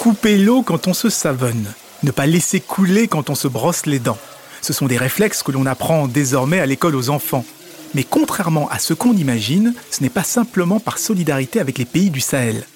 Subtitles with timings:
[0.00, 1.74] Couper l'eau quand on se savonne.
[2.04, 4.16] Ne pas laisser couler quand on se brosse les dents.
[4.62, 7.44] Ce sont des réflexes que l'on apprend désormais à l'école aux enfants.
[7.94, 12.08] Mais contrairement à ce qu'on imagine, ce n'est pas simplement par solidarité avec les pays
[12.08, 12.66] du Sahel.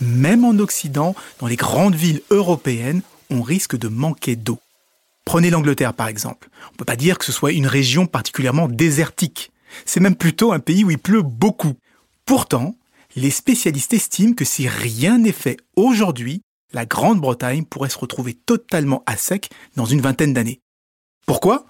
[0.00, 4.58] Même en Occident, dans les grandes villes européennes, on risque de manquer d'eau.
[5.26, 6.48] Prenez l'Angleterre par exemple.
[6.70, 9.52] On ne peut pas dire que ce soit une région particulièrement désertique.
[9.84, 11.74] C'est même plutôt un pays où il pleut beaucoup.
[12.24, 12.74] Pourtant,
[13.16, 16.40] les spécialistes estiment que si rien n'est fait aujourd'hui,
[16.74, 20.60] la Grande-Bretagne pourrait se retrouver totalement à sec dans une vingtaine d'années.
[21.26, 21.64] Pourquoi?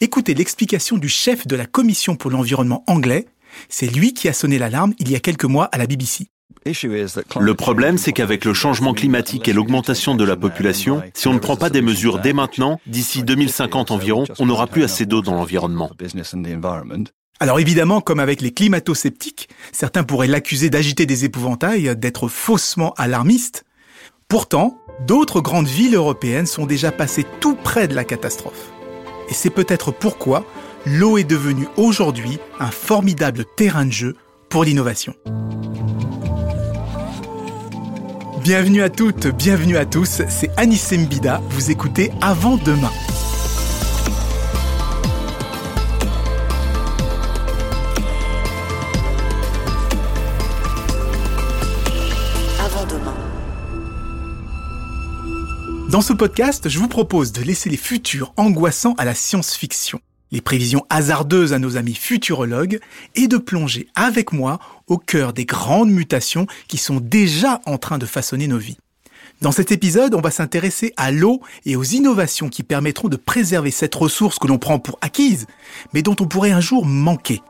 [0.00, 3.26] Écoutez l'explication du chef de la Commission pour l'environnement anglais.
[3.68, 6.26] C'est lui qui a sonné l'alarme il y a quelques mois à la BBC.
[7.40, 11.38] Le problème, c'est qu'avec le changement climatique et l'augmentation de la population, si on ne
[11.38, 15.34] prend pas des mesures dès maintenant, d'ici 2050 environ, on n'aura plus assez d'eau dans
[15.34, 15.90] l'environnement.
[17.40, 23.64] Alors évidemment, comme avec les climato-sceptiques, certains pourraient l'accuser d'agiter des épouvantails, d'être faussement alarmiste.
[24.28, 28.72] Pourtant, d'autres grandes villes européennes sont déjà passées tout près de la catastrophe.
[29.30, 30.44] Et c'est peut-être pourquoi
[30.84, 34.16] l'eau est devenue aujourd'hui un formidable terrain de jeu
[34.50, 35.14] pour l'innovation.
[38.42, 42.92] Bienvenue à toutes, bienvenue à tous, c'est Anis Mbida, vous écoutez Avant demain.
[55.88, 60.00] Dans ce podcast, je vous propose de laisser les futurs angoissants à la science-fiction
[60.30, 62.80] les prévisions hasardeuses à nos amis futurologues
[63.14, 67.96] et de plonger avec moi au cœur des grandes mutations qui sont déjà en train
[67.96, 68.76] de façonner nos vies.
[69.40, 73.70] Dans cet épisode, on va s'intéresser à l'eau et aux innovations qui permettront de préserver
[73.70, 75.46] cette ressource que l'on prend pour acquise,
[75.94, 77.40] mais dont on pourrait un jour manquer.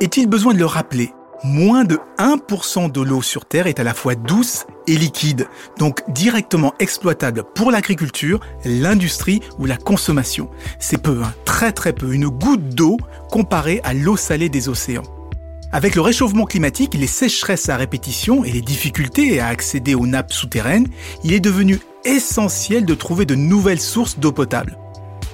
[0.00, 1.12] Est-il besoin de le rappeler?
[1.44, 5.46] Moins de 1% de l'eau sur Terre est à la fois douce et liquide,
[5.78, 10.50] donc directement exploitable pour l'agriculture, l'industrie ou la consommation.
[10.78, 12.96] C'est peu, hein, très très peu, une goutte d'eau
[13.30, 15.02] comparée à l'eau salée des océans.
[15.72, 20.32] Avec le réchauffement climatique, les sécheresses à répétition et les difficultés à accéder aux nappes
[20.32, 20.88] souterraines,
[21.24, 24.76] il est devenu essentiel de trouver de nouvelles sources d'eau potable.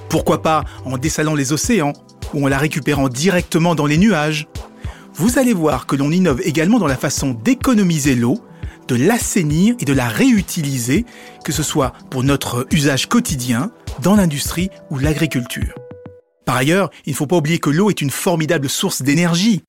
[0.07, 1.93] Pourquoi pas en dessalant les océans
[2.33, 4.47] ou en la récupérant directement dans les nuages?
[5.19, 8.39] Vous allez voir que l'on innove également dans la façon d'économiser l'eau,
[8.87, 11.05] de l'assainir et de la réutiliser,
[11.43, 13.69] que ce soit pour notre usage quotidien,
[14.01, 15.75] dans l'industrie ou l'agriculture.
[16.45, 19.63] Par ailleurs, il ne faut pas oublier que l'eau est une formidable source d'énergie.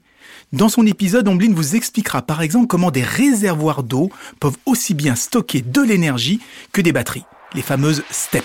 [0.53, 5.17] Dans son épisode, Omblin vous expliquera par exemple comment des réservoirs d'eau peuvent aussi bien
[5.17, 6.39] stocker de l'énergie
[6.73, 7.25] que des batteries,
[7.55, 8.45] les fameuses STEP.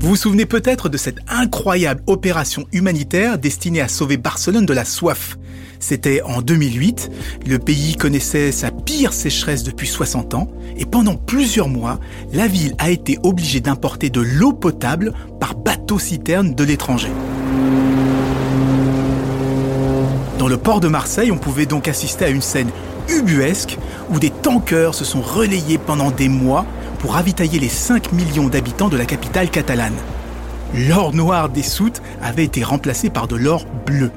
[0.00, 4.84] Vous vous souvenez peut-être de cette incroyable opération humanitaire destinée à sauver Barcelone de la
[4.84, 5.36] soif.
[5.80, 7.10] C'était en 2008,
[7.46, 11.98] le pays connaissait sa pire sécheresse depuis 60 ans, et pendant plusieurs mois,
[12.32, 17.10] la ville a été obligée d'importer de l'eau potable par bateau-citerne de l'étranger.
[20.38, 22.70] Dans le port de Marseille, on pouvait donc assister à une scène
[23.08, 23.76] ubuesque
[24.10, 26.66] où des tankers se sont relayés pendant des mois
[26.98, 29.96] pour ravitailler les 5 millions d'habitants de la capitale catalane.
[30.74, 34.10] L'or noir des soutes avait été remplacé par de l'or bleu.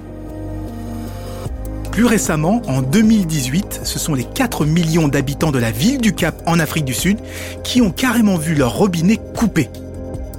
[1.92, 6.42] Plus récemment, en 2018, ce sont les 4 millions d'habitants de la ville du Cap
[6.46, 7.20] en Afrique du Sud
[7.64, 9.70] qui ont carrément vu leur robinet coupé.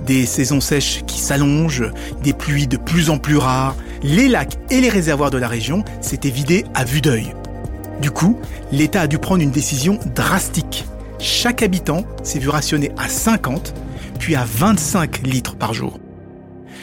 [0.07, 1.91] Des saisons sèches qui s'allongent,
[2.23, 5.85] des pluies de plus en plus rares, les lacs et les réservoirs de la région
[6.01, 7.35] s'étaient vidés à vue d'œil.
[8.01, 8.39] Du coup,
[8.73, 10.87] l'État a dû prendre une décision drastique
[11.23, 13.75] chaque habitant s'est vu rationner à 50,
[14.19, 16.01] puis à 25 litres par jour.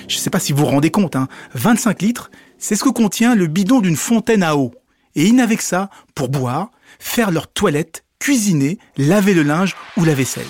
[0.07, 1.17] Je ne sais pas si vous vous rendez compte,
[1.53, 4.73] 25 hein, litres, c'est ce que contient le bidon d'une fontaine à eau.
[5.15, 10.05] Et ils n'avaient que ça pour boire, faire leur toilette, cuisiner, laver le linge ou
[10.05, 10.47] la vaisselle.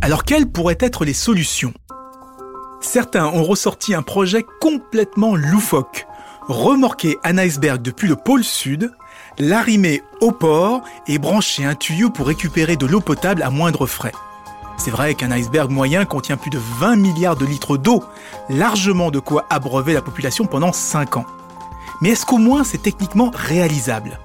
[0.00, 1.74] Alors quelles pourraient être les solutions?
[2.80, 6.06] Certains ont ressorti un projet complètement loufoque.
[6.48, 8.90] Remorquer un iceberg depuis le pôle sud
[9.38, 14.12] l'arrimer au port et brancher un tuyau pour récupérer de l'eau potable à moindre frais.
[14.76, 18.04] C'est vrai qu'un iceberg moyen contient plus de 20 milliards de litres d'eau,
[18.48, 21.26] largement de quoi abreuver la population pendant 5 ans.
[22.00, 24.20] Mais est-ce qu'au moins c'est techniquement réalisable?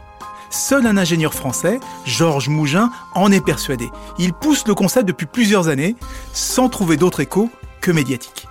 [0.51, 3.89] Seul un ingénieur français, Georges Mougin, en est persuadé.
[4.19, 5.95] Il pousse le concept depuis plusieurs années,
[6.31, 7.50] sans trouver d'autre écho
[7.81, 8.48] que médiatique.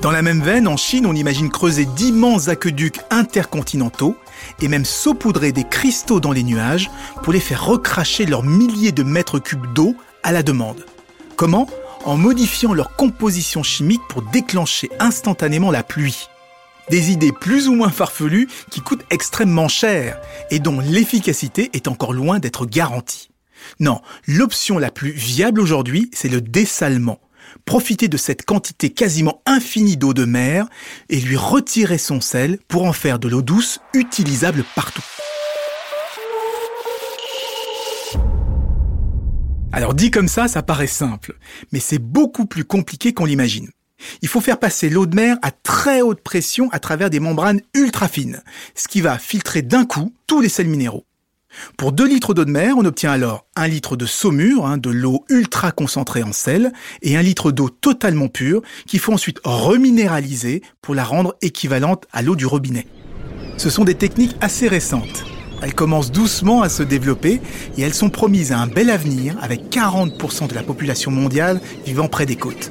[0.00, 4.16] Dans la même veine, en Chine, on imagine creuser d'immenses aqueducs intercontinentaux
[4.60, 6.90] et même saupoudrer des cristaux dans les nuages
[7.22, 10.84] pour les faire recracher leurs milliers de mètres cubes d'eau à la demande.
[11.36, 11.68] Comment?
[12.04, 16.28] En modifiant leur composition chimique pour déclencher instantanément la pluie.
[16.88, 20.18] Des idées plus ou moins farfelues qui coûtent extrêmement cher
[20.50, 23.30] et dont l'efficacité est encore loin d'être garantie.
[23.80, 27.18] Non, l'option la plus viable aujourd'hui, c'est le dessalement.
[27.66, 30.68] Profiter de cette quantité quasiment infinie d'eau de mer
[31.08, 35.02] et lui retirer son sel pour en faire de l'eau douce utilisable partout.
[39.72, 41.36] Alors dit comme ça, ça paraît simple,
[41.72, 43.68] mais c'est beaucoup plus compliqué qu'on l'imagine.
[44.22, 47.60] Il faut faire passer l'eau de mer à très haute pression à travers des membranes
[47.74, 48.44] ultra fines,
[48.76, 51.04] ce qui va filtrer d'un coup tous les sels minéraux.
[51.76, 54.90] Pour 2 litres d'eau de mer, on obtient alors 1 litre de saumure, hein, de
[54.90, 56.72] l'eau ultra concentrée en sel,
[57.02, 62.22] et 1 litre d'eau totalement pure, qu'il faut ensuite reminéraliser pour la rendre équivalente à
[62.22, 62.86] l'eau du robinet.
[63.56, 65.24] Ce sont des techniques assez récentes.
[65.62, 67.40] Elles commencent doucement à se développer
[67.78, 72.08] et elles sont promises à un bel avenir avec 40% de la population mondiale vivant
[72.08, 72.70] près des côtes.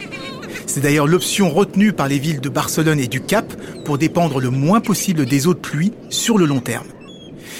[0.67, 3.53] C'est d'ailleurs l'option retenue par les villes de Barcelone et du Cap
[3.83, 6.87] pour dépendre le moins possible des eaux de pluie sur le long terme.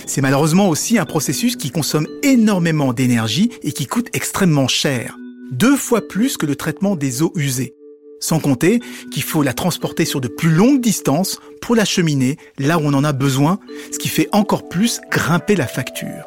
[0.06, 5.18] C'est malheureusement aussi un processus qui consomme énormément d'énergie et qui coûte extrêmement cher.
[5.52, 7.76] Deux fois plus que le traitement des eaux usées.
[8.20, 8.80] Sans compter
[9.12, 13.04] qu'il faut la transporter sur de plus longues distances pour l'acheminer là où on en
[13.04, 13.60] a besoin,
[13.92, 16.26] ce qui fait encore plus grimper la facture.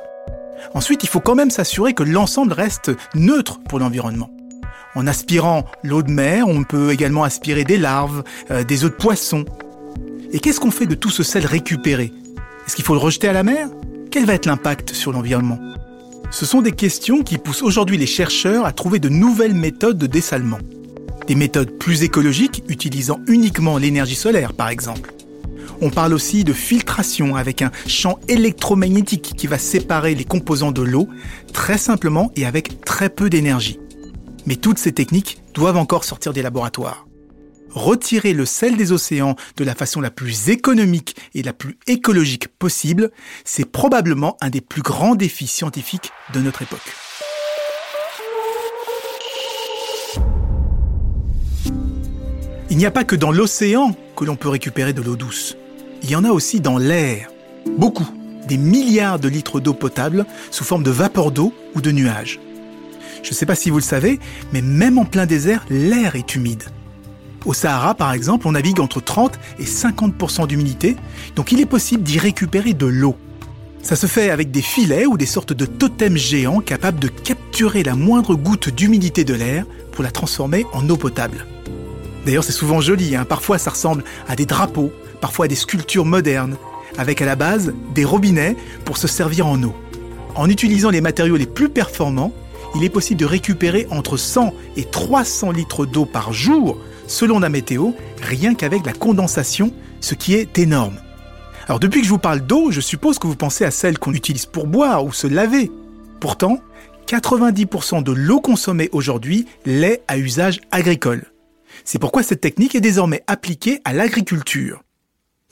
[0.75, 4.31] Ensuite, il faut quand même s'assurer que l'ensemble reste neutre pour l'environnement.
[4.95, 8.97] En aspirant l'eau de mer, on peut également aspirer des larves, euh, des œufs de
[8.97, 9.45] poisson.
[10.33, 12.13] Et qu'est-ce qu'on fait de tout ce sel récupéré?
[12.69, 13.71] Est-ce qu'il faut le rejeter à la mer?
[14.11, 15.59] Quel va être l'impact sur l'environnement?
[16.31, 20.07] Ce sont des questions qui poussent aujourd'hui les chercheurs à trouver de nouvelles méthodes de
[20.07, 20.59] dessalement.
[21.27, 25.15] Des méthodes plus écologiques utilisant uniquement l'énergie solaire par exemple.
[25.81, 30.83] On parle aussi de filtration avec un champ électromagnétique qui va séparer les composants de
[30.83, 31.09] l'eau
[31.55, 33.81] très simplement et avec très peu d'énergie.
[34.45, 37.08] Mais toutes ces techniques doivent encore sortir des laboratoires.
[37.71, 42.49] Retirer le sel des océans de la façon la plus économique et la plus écologique
[42.49, 43.11] possible,
[43.45, 46.95] c'est probablement un des plus grands défis scientifiques de notre époque.
[52.71, 55.57] Il n'y a pas que dans l'océan que l'on peut récupérer de l'eau douce.
[56.03, 57.31] Il y en a aussi dans l'air.
[57.77, 58.09] Beaucoup.
[58.47, 62.41] Des milliards de litres d'eau potable sous forme de vapeur d'eau ou de nuages.
[63.23, 64.21] Je ne sais pas si vous le savez,
[64.53, 66.65] mais même en plein désert, l'air est humide.
[67.49, 70.97] Au Sahara, par exemple, on navigue entre 30 et 50% d'humidité,
[71.35, 73.17] donc il est possible d'y récupérer de l'eau.
[73.83, 77.83] Ça se fait avec des filets ou des sortes de totems géants capables de capturer
[77.83, 81.47] la moindre goutte d'humidité de l'air pour la transformer en eau potable.
[82.27, 83.25] D'ailleurs, c'est souvent joli, hein.
[83.25, 84.93] parfois ça ressemble à des drapeaux,
[85.23, 86.59] parfois à des sculptures modernes,
[86.99, 89.75] avec à la base des robinets pour se servir en eau.
[90.35, 92.35] En utilisant les matériaux les plus performants,
[92.77, 96.77] il est possible de récupérer entre 100 et 300 litres d'eau par jour,
[97.09, 97.91] selon la météo,
[98.23, 100.99] rien qu'avec la condensation, ce qui est énorme.
[101.67, 104.15] Alors depuis que je vous parle d'eau, je suppose que vous pensez à celle qu'on
[104.15, 105.73] utilise pour boire ou se laver.
[106.21, 106.61] Pourtant,
[107.09, 111.27] 90% de l'eau consommée aujourd'hui l'est à usage agricole.
[111.85, 114.83] C'est pourquoi cette technique est désormais appliquée à l'agriculture.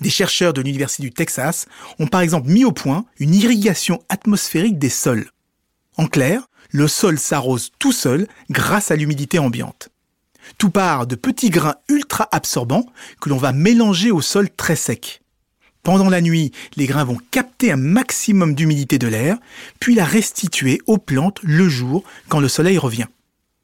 [0.01, 1.67] Des chercheurs de l'Université du Texas
[1.99, 5.31] ont par exemple mis au point une irrigation atmosphérique des sols.
[5.97, 9.89] En clair, le sol s'arrose tout seul grâce à l'humidité ambiante.
[10.59, 12.87] Tout part de petits grains ultra absorbants
[13.21, 15.23] que l'on va mélanger au sol très sec.
[15.83, 19.37] Pendant la nuit, les grains vont capter un maximum d'humidité de l'air,
[19.79, 23.07] puis la restituer aux plantes le jour quand le soleil revient.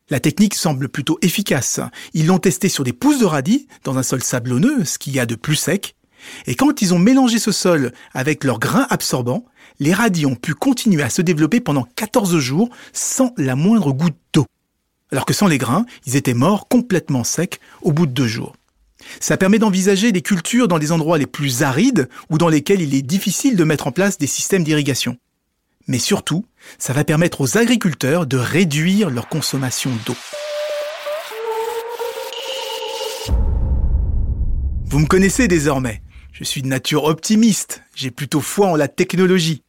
[0.09, 1.81] La technique semble plutôt efficace.
[2.15, 5.19] Ils l'ont testé sur des pousses de radis dans un sol sablonneux, ce qu'il y
[5.21, 5.97] a de plus sec.
[6.47, 9.45] Et quand ils ont mélangé ce sol avec leurs grains absorbants,
[9.81, 14.19] les radis ont pu continuer à se développer pendant 14 jours sans la moindre goutte
[14.33, 14.47] d'eau.
[15.13, 18.57] Alors que sans les grains, ils étaient morts complètement secs au bout de deux jours.
[19.21, 22.95] Ça permet d'envisager des cultures dans les endroits les plus arides ou dans lesquels il
[22.95, 25.19] est difficile de mettre en place des systèmes d'irrigation.
[25.87, 26.47] Mais surtout,
[26.79, 30.17] ça va permettre aux agriculteurs de réduire leur consommation d'eau.
[34.87, 36.01] Vous me connaissez désormais.
[36.33, 37.83] Je suis de nature optimiste.
[37.95, 39.63] J'ai plutôt foi en la technologie.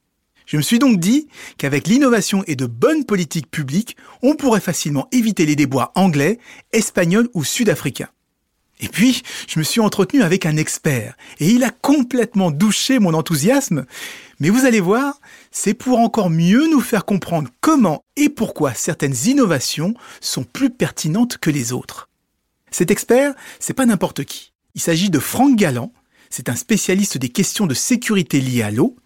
[0.45, 5.07] Je me suis donc dit qu'avec l'innovation et de bonnes politiques publiques, on pourrait facilement
[5.11, 6.39] éviter les débois anglais,
[6.71, 8.09] espagnols ou sud-africains.
[8.79, 13.13] Et puis, je me suis entretenu avec un expert, et il a complètement douché mon
[13.13, 13.85] enthousiasme.
[14.39, 15.21] Mais vous allez voir,
[15.51, 21.37] c'est pour encore mieux nous faire comprendre comment et pourquoi certaines innovations sont plus pertinentes
[21.37, 22.09] que les autres.
[22.71, 24.51] Cet expert, c'est pas n'importe qui.
[24.75, 25.93] Il s'agit de Franck Galland.
[26.29, 28.97] C'est un spécialiste des questions de sécurité liées à l'eau.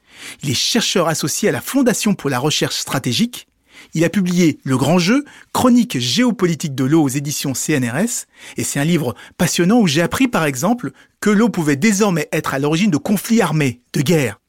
[0.44, 3.48] Il est chercheur associé à la Fondation pour la recherche stratégique.
[3.94, 8.26] Il a publié Le Grand Jeu, chronique géopolitique de l'eau aux éditions CNRS,
[8.58, 12.54] et c'est un livre passionnant où j'ai appris par exemple que l'eau pouvait désormais être
[12.54, 14.40] à l'origine de conflits armés, de guerres.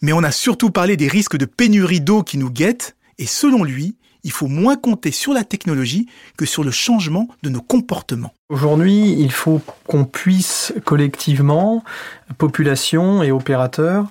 [0.00, 3.62] Mais on a surtout parlé des risques de pénurie d'eau qui nous guettent, et selon
[3.62, 6.06] lui, il faut moins compter sur la technologie
[6.36, 8.32] que sur le changement de nos comportements.
[8.48, 11.82] Aujourd'hui, il faut qu'on puisse collectivement,
[12.38, 14.06] population et opérateurs,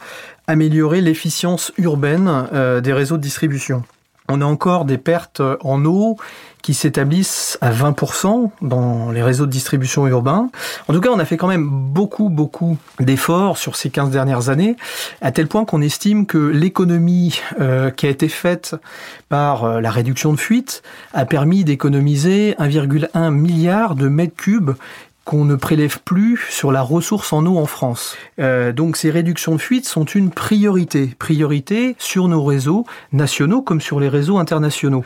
[0.51, 3.84] améliorer l'efficience urbaine euh, des réseaux de distribution.
[4.27, 6.17] On a encore des pertes en eau
[6.62, 10.50] qui s'établissent à 20% dans les réseaux de distribution urbains.
[10.88, 14.50] En tout cas, on a fait quand même beaucoup, beaucoup d'efforts sur ces 15 dernières
[14.50, 14.75] années,
[15.22, 18.75] à tel point qu'on estime que l'économie euh, qui a été faite
[19.27, 24.72] par euh, la réduction de fuite a permis d'économiser 1,1 milliard de mètres cubes
[25.24, 28.18] qu'on ne prélève plus sur la ressource en eau en France.
[28.40, 33.82] Euh, donc ces réductions de fuite sont une priorité, priorité sur nos réseaux nationaux comme
[33.82, 35.06] sur les réseaux internationaux.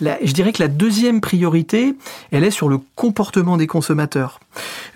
[0.00, 1.94] je dirais que la deuxième priorité,
[2.32, 4.40] elle est sur le comportement des consommateurs.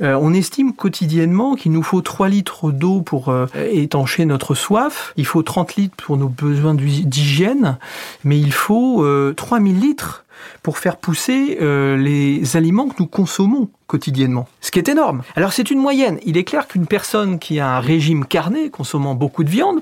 [0.00, 5.12] Euh, on estime quotidiennement qu'il nous faut 3 litres d'eau pour euh, étancher notre soif,
[5.16, 7.78] il faut 30 litres pour nos besoins d'hygiène,
[8.24, 9.06] mais il faut
[9.36, 10.25] 3000 litres
[10.62, 14.48] pour faire pousser euh, les aliments que nous consommons quotidiennement.
[14.60, 15.22] Ce qui est énorme.
[15.36, 16.18] Alors c'est une moyenne.
[16.24, 19.80] Il est clair qu'une personne qui a un régime carné, consommant beaucoup de viande,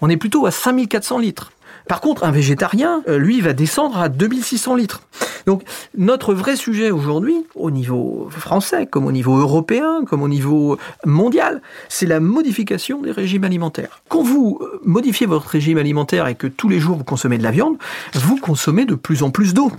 [0.00, 1.52] on est plutôt à 5400 litres.
[1.88, 5.02] Par contre, un végétarien, euh, lui, va descendre à 2600 litres.
[5.46, 5.62] Donc,
[5.96, 11.62] notre vrai sujet aujourd'hui, au niveau français, comme au niveau européen, comme au niveau mondial,
[11.88, 14.02] c'est la modification des régimes alimentaires.
[14.08, 17.44] Quand vous euh, modifiez votre régime alimentaire et que tous les jours vous consommez de
[17.44, 17.76] la viande,
[18.14, 19.70] vous consommez de plus en plus d'eau.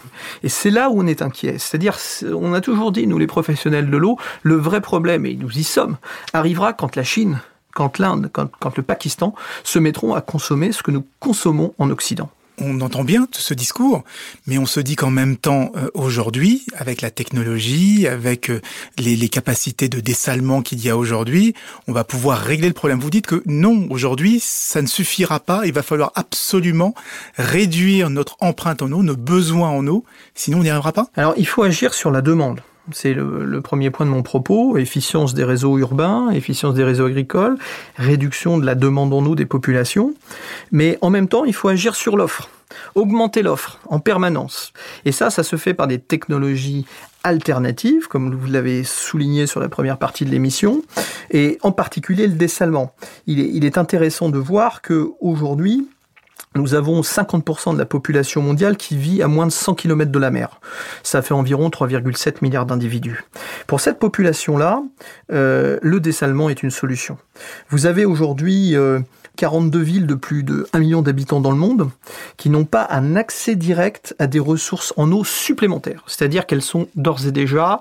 [0.42, 1.58] Et c'est là où on est inquiet.
[1.58, 1.98] C'est-à-dire,
[2.34, 5.64] on a toujours dit, nous les professionnels de l'eau, le vrai problème, et nous y
[5.64, 5.98] sommes,
[6.32, 7.40] arrivera quand la Chine
[7.78, 12.32] quand l'Inde, quand, le Pakistan se mettront à consommer ce que nous consommons en Occident
[12.60, 14.04] on entend bien ce discours,
[14.48, 18.62] mais on se dit qu'en même temps, euh, aujourd'hui, avec la technologie, avec euh,
[18.98, 21.54] les, les, capacités de dessalement qu'il y a aujourd'hui,
[21.88, 23.00] on va pouvoir régler le problème.
[23.00, 25.66] Vous dites que non, aujourd'hui, ça ne suffira pas.
[25.66, 26.94] Il va falloir absolument
[27.38, 30.04] réduire notre empreinte en eau, nos besoins en eau,
[30.36, 31.08] sinon on n'y arrivera pas?
[31.16, 32.62] Alors, il faut agir sur la demande.
[32.92, 34.78] C'est le, premier point de mon propos.
[34.78, 37.58] Efficience des réseaux urbains, efficience des réseaux agricoles,
[37.98, 40.14] réduction de la demande en eau des populations.
[40.72, 42.50] Mais en même temps, il faut agir sur l'offre.
[42.96, 44.74] Augmenter l'offre en permanence.
[45.06, 46.86] Et ça, ça se fait par des technologies
[47.24, 50.82] alternatives, comme vous l'avez souligné sur la première partie de l'émission,
[51.32, 52.94] et en particulier le dessalement.
[53.26, 55.88] Il est, il est intéressant de voir que aujourd'hui,
[56.58, 60.20] nous avons 50% de la population mondiale qui vit à moins de 100 km de
[60.20, 60.60] la mer.
[61.04, 63.24] Ça fait environ 3,7 milliards d'individus.
[63.68, 64.82] Pour cette population-là,
[65.32, 67.18] euh, le dessalement est une solution.
[67.70, 68.76] Vous avez aujourd'hui
[69.36, 71.90] 42 euh, villes de plus de 1 million d'habitants dans le monde
[72.38, 76.04] qui n'ont pas un accès direct à des ressources en eau supplémentaires.
[76.08, 77.80] C'est-à-dire qu'elles sont d'ores et déjà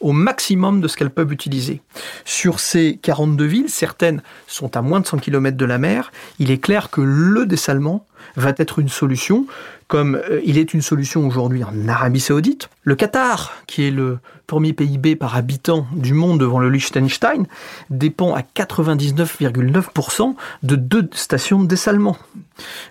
[0.00, 1.80] au maximum de ce qu'elles peuvent utiliser.
[2.24, 6.12] Sur ces 42 villes, certaines sont à moins de 100 km de la mer.
[6.38, 8.04] Il est clair que le dessalement
[8.36, 9.46] va être une solution,
[9.88, 12.68] comme euh, il est une solution aujourd'hui en Arabie Saoudite.
[12.82, 17.46] Le Qatar, qui est le premier PIB par habitant du monde devant le Liechtenstein,
[17.90, 22.16] dépend à 99,9% de deux stations de dessalement.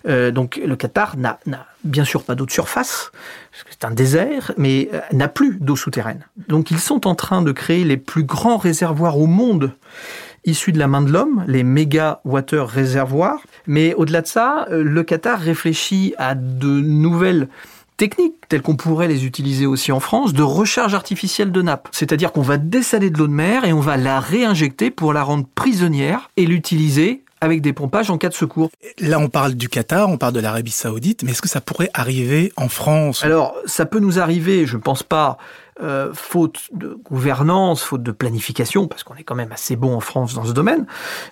[0.07, 1.39] Euh, donc le Qatar n'a
[1.83, 3.11] bien sûr pas d'eau de surface,
[3.69, 6.25] c'est un désert, mais euh, n'a plus d'eau souterraine.
[6.47, 9.71] Donc ils sont en train de créer les plus grands réservoirs au monde
[10.45, 13.39] issus de la main de l'homme, les méga water réservoirs.
[13.65, 17.47] Mais au-delà de ça, euh, le Qatar réfléchit à de nouvelles
[17.97, 21.89] techniques telles qu'on pourrait les utiliser aussi en France de recharge artificielle de nappes.
[21.91, 25.23] C'est-à-dire qu'on va dessaler de l'eau de mer et on va la réinjecter pour la
[25.23, 28.69] rendre prisonnière et l'utiliser avec des pompages en cas de secours.
[28.99, 31.89] Là, on parle du Qatar, on parle de l'Arabie Saoudite, mais est-ce que ça pourrait
[31.93, 33.23] arriver en France?
[33.23, 35.37] Alors, ça peut nous arriver, je ne pense pas
[35.81, 39.99] euh, faute de gouvernance, faute de planification, parce qu'on est quand même assez bon en
[39.99, 40.85] France dans ce domaine.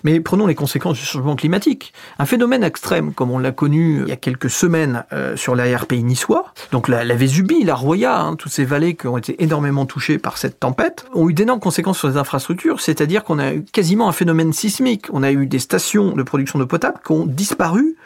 [0.04, 1.92] Mais prenons les conséquences du changement climatique.
[2.18, 6.02] Un phénomène extrême, comme on l'a connu il y a quelques semaines euh, sur l'ARPI
[6.02, 9.86] niçois, donc la, la, Vésubie, la Roya, hein, toutes ces vallées qui ont été énormément
[9.86, 13.64] touchées par cette tempête, ont eu d'énormes conséquences sur les infrastructures, c'est-à-dire qu'on a eu
[13.64, 15.06] quasiment un phénomène sismique.
[15.12, 17.96] On a eu des stations de production d'eau potable qui ont disparu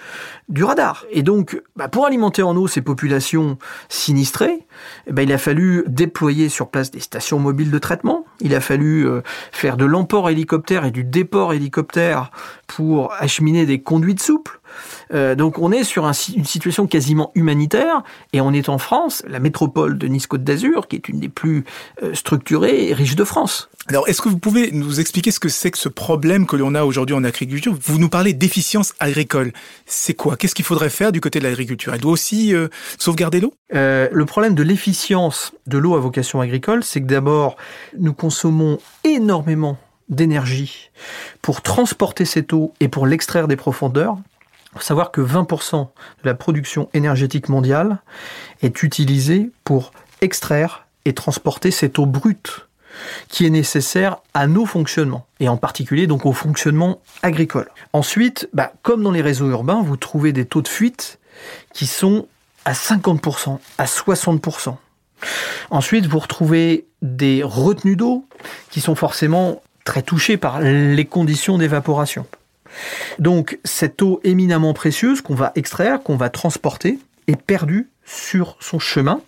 [0.51, 1.07] du radar.
[1.11, 3.57] Et donc, bah, pour alimenter en eau ces populations
[3.89, 4.67] sinistrées,
[5.07, 8.27] eh ben, il a fallu déployer sur place des stations mobiles de traitement.
[8.41, 12.31] Il a fallu euh, faire de l'emport hélicoptère et du déport hélicoptère
[12.67, 14.60] pour acheminer des conduites souples.
[15.13, 19.41] Euh, donc on est sur une situation quasiment humanitaire et on est en France, la
[19.41, 21.65] métropole de Nice-Côte d'Azur, qui est une des plus
[22.03, 23.69] euh, structurées et riches de France.
[23.89, 26.75] Alors, est-ce que vous pouvez nous expliquer ce que c'est que ce problème que l'on
[26.75, 27.75] a aujourd'hui en agriculture?
[27.83, 29.53] Vous nous parlez d'efficience agricole.
[29.87, 30.37] C'est quoi?
[30.37, 31.93] Qu'est-ce qu'il faudrait faire du côté de l'agriculture?
[31.95, 33.55] Elle doit aussi euh, sauvegarder l'eau?
[33.75, 37.57] Euh, Le problème de l'efficience de l'eau à vocation agricole, c'est que d'abord,
[37.99, 40.91] nous consommons énormément d'énergie
[41.41, 44.19] pour transporter cette eau et pour l'extraire des profondeurs.
[44.79, 45.89] Savoir que 20% de
[46.25, 47.99] la production énergétique mondiale
[48.63, 52.67] est utilisée pour extraire et transporter cette eau brute
[53.29, 57.71] qui est nécessaire à nos fonctionnements, et en particulier donc au fonctionnement agricole.
[57.93, 61.19] Ensuite, bah, comme dans les réseaux urbains, vous trouvez des taux de fuite
[61.73, 62.27] qui sont
[62.65, 64.77] à 50%, à 60%.
[65.71, 68.27] Ensuite, vous retrouvez des retenues d'eau
[68.71, 72.27] qui sont forcément très touchées par les conditions d'évaporation.
[73.19, 78.79] Donc cette eau éminemment précieuse qu'on va extraire, qu'on va transporter, est perdue sur son
[78.79, 79.21] chemin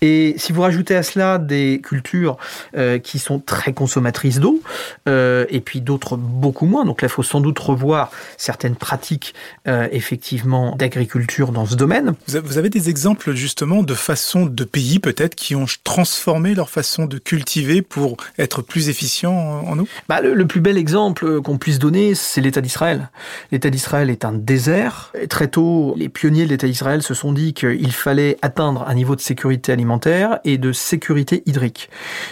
[0.00, 2.36] et si vous rajoutez à cela des cultures
[2.76, 4.60] euh, qui sont très consommatrices d'eau,
[5.08, 9.34] euh, et puis d'autres beaucoup moins, donc là il faut sans doute revoir certaines pratiques
[9.66, 12.14] euh, effectivement d'agriculture dans ce domaine.
[12.26, 17.06] Vous avez des exemples justement de façons de pays peut-être qui ont transformé leur façon
[17.06, 19.88] de cultiver pour être plus efficients en eau?
[20.08, 23.10] Bah, le, le, plus bel exemple qu'on puisse donner, c'est l'État d'Israël.
[23.52, 25.12] L'État d'Israël est un désert.
[25.20, 28.94] Et très tôt, les pionniers de l'État d'Israël se sont dit qu'il fallait atteindre un
[28.94, 29.87] niveau de sécurité alimentaire
[30.44, 31.90] et de sécurité hydrique.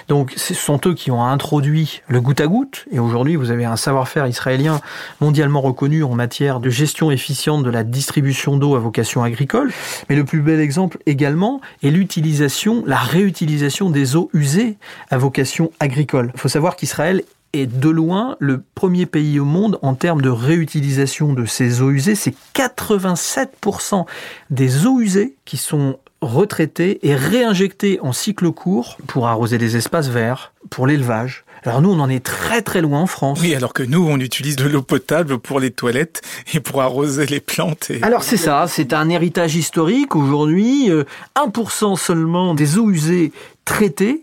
[0.09, 3.65] Donc ce sont eux qui ont introduit le goutte à goutte et aujourd'hui vous avez
[3.65, 4.81] un savoir-faire israélien
[5.21, 9.73] mondialement reconnu en matière de gestion efficiente de la distribution d'eau à vocation agricole.
[10.09, 14.77] Mais le plus bel exemple également est l'utilisation, la réutilisation des eaux usées
[15.11, 16.31] à vocation agricole.
[16.35, 17.23] Il faut savoir qu'Israël
[17.53, 21.91] est de loin le premier pays au monde en termes de réutilisation de ces eaux
[21.91, 22.15] usées.
[22.15, 24.05] C'est 87%
[24.51, 30.09] des eaux usées qui sont retraitées et réinjectées en cycle court pour arroser des espaces
[30.09, 31.45] verts, pour l'élevage.
[31.65, 33.41] Alors nous, on en est très très loin en France.
[33.43, 36.23] Oui, alors que nous, on utilise de l'eau potable pour les toilettes
[36.55, 37.91] et pour arroser les plantes.
[38.03, 40.15] Alors c'est ça, c'est un héritage historique.
[40.15, 43.33] Aujourd'hui, 1% euh, seulement des eaux usées
[43.65, 44.23] traitées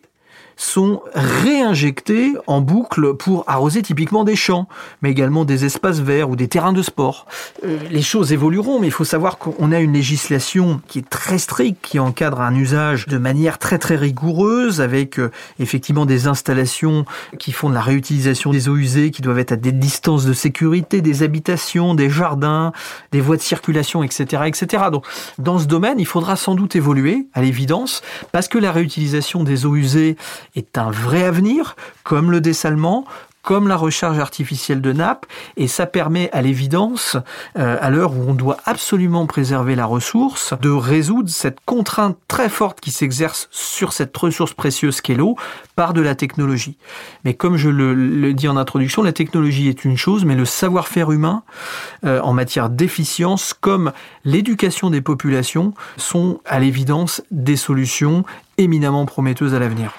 [0.55, 4.67] sont réinjectés en boucle pour arroser typiquement des champs,
[5.01, 7.27] mais également des espaces verts ou des terrains de sport.
[7.65, 11.37] Euh, les choses évolueront, mais il faut savoir qu'on a une législation qui est très
[11.37, 17.05] stricte, qui encadre un usage de manière très très rigoureuse, avec euh, effectivement des installations
[17.39, 20.33] qui font de la réutilisation des eaux usées, qui doivent être à des distances de
[20.33, 22.71] sécurité, des habitations, des jardins,
[23.11, 24.85] des voies de circulation, etc., etc.
[24.91, 25.05] Donc,
[25.39, 29.65] dans ce domaine, il faudra sans doute évoluer, à l'évidence, parce que la réutilisation des
[29.65, 30.17] eaux usées
[30.55, 33.05] est un vrai avenir, comme le dessalement,
[33.43, 35.25] comme la recharge artificielle de nappes,
[35.57, 37.17] et ça permet à l'évidence,
[37.57, 42.47] euh, à l'heure où on doit absolument préserver la ressource, de résoudre cette contrainte très
[42.47, 45.35] forte qui s'exerce sur cette ressource précieuse qu'est l'eau
[45.75, 46.77] par de la technologie.
[47.25, 51.11] Mais comme je le, dis en introduction, la technologie est une chose, mais le savoir-faire
[51.11, 51.43] humain
[52.05, 53.91] euh, en matière d'efficience, comme
[54.23, 58.23] l'éducation des populations, sont à l'évidence des solutions
[58.57, 59.91] éminemment prometteuses à l'avenir.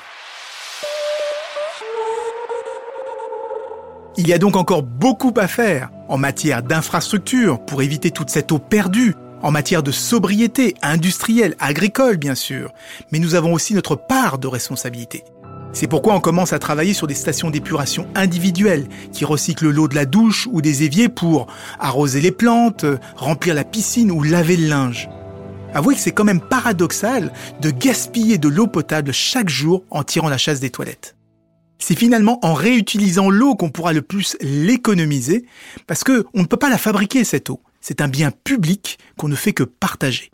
[4.17, 8.53] Il y a donc encore beaucoup à faire en matière d'infrastructure pour éviter toute cette
[8.53, 12.73] eau perdue, en matière de sobriété industrielle, agricole bien sûr,
[13.11, 15.25] mais nous avons aussi notre part de responsabilité.
[15.73, 19.97] C'est pourquoi on commence à travailler sur des stations d'épuration individuelles qui recyclent l'eau de
[19.97, 21.49] la douche ou des éviers pour
[21.81, 25.09] arroser les plantes, remplir la piscine ou laver le linge.
[25.75, 30.29] Avouez que c'est quand même paradoxal de gaspiller de l'eau potable chaque jour en tirant
[30.29, 31.17] la chasse des toilettes.
[31.79, 35.45] C'est finalement en réutilisant l'eau qu'on pourra le plus l'économiser,
[35.87, 37.61] parce que on ne peut pas la fabriquer cette eau.
[37.81, 40.31] C'est un bien public qu'on ne fait que partager.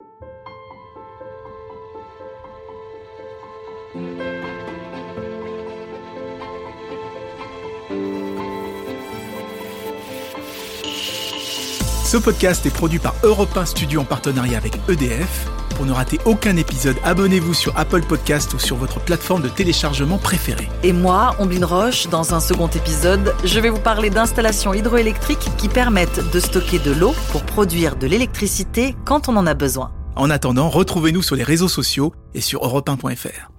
[12.10, 15.48] Ce podcast est produit par Europe 1 Studio en partenariat avec EDF.
[15.80, 20.18] Pour ne rater aucun épisode, abonnez-vous sur Apple Podcast ou sur votre plateforme de téléchargement
[20.18, 20.68] préférée.
[20.82, 25.68] Et moi, Omblin Roche, dans un second épisode, je vais vous parler d'installations hydroélectriques qui
[25.70, 29.90] permettent de stocker de l'eau pour produire de l'électricité quand on en a besoin.
[30.16, 33.50] En attendant, retrouvez-nous sur les réseaux sociaux et sur europe1.fr.